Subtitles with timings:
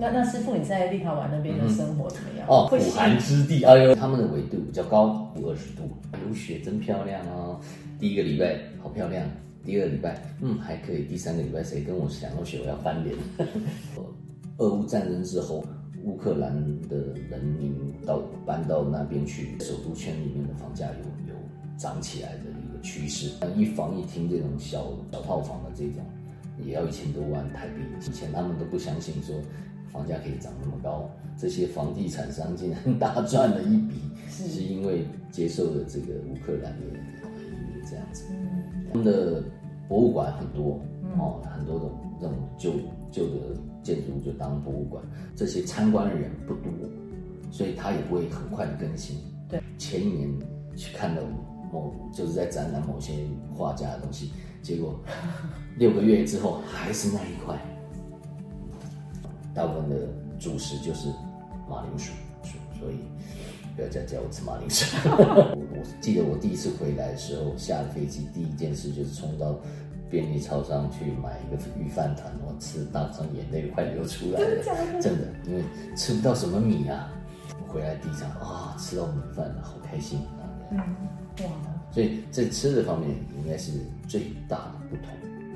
[0.00, 2.48] 那那师傅你在立陶宛那边的生活怎么样？
[2.48, 5.82] 哦，苦寒之地，哎呦，他们的纬度比较高，负二十度，
[6.26, 7.60] 有雪真漂亮哦。
[7.98, 9.22] 第一个礼拜好漂亮，
[9.62, 13.14] 第二个礼拜嗯还可以，第三个礼拜谁跟我讲到雪我要翻脸。
[14.56, 15.62] 俄乌战争之后，
[16.04, 16.54] 乌克兰
[16.88, 16.96] 的
[17.28, 17.74] 人民
[18.06, 21.38] 到搬到那边去，首都圈里面的房价有有
[21.76, 23.30] 涨起来的一个趋势。
[23.54, 26.02] 一房一厅这种小小套房的这种，
[26.64, 27.82] 也要一千多万台币。
[28.08, 29.34] 以前他们都不相信说
[29.92, 33.94] 房价可以涨那么高，这些房地产商竟然 大赚了一笔，
[34.28, 36.86] 是因为接受了这个乌克兰的
[37.88, 38.24] 这样子。
[38.92, 39.42] 他们的
[39.88, 40.80] 博物馆很多
[41.18, 41.84] 哦，很多的
[42.20, 42.72] 这种旧
[43.10, 45.02] 旧的建筑就当博物馆，
[45.34, 46.72] 这些参观的人不多，
[47.50, 49.16] 所以他也不会很快的更新。
[49.48, 50.28] 对，前一年
[50.76, 51.22] 去看了
[51.72, 53.12] 某就是在展览某些
[53.52, 54.30] 画家的东西，
[54.62, 54.98] 结果
[55.76, 57.58] 六个月之后还是那一块。
[59.54, 61.08] 大部分的主食就是
[61.68, 62.12] 马铃薯，
[62.78, 62.96] 所以
[63.74, 64.96] 不要再叫我吃马铃薯。
[65.06, 69.58] 我记得我第一次回来的时候，下了飞机第一件事就是冲到
[70.08, 75.64] 便利超商去买一个鱼饭团，我吃当场眼泪快流出来了，真的，因为
[75.96, 77.10] 吃不到什么米啊。
[77.68, 80.42] 回来第一场啊，吃到米饭了，好开心啊！
[80.70, 80.78] 嗯，
[81.44, 81.50] 哇，
[81.92, 83.72] 所以在吃的方面应该是
[84.06, 85.49] 最大的不同。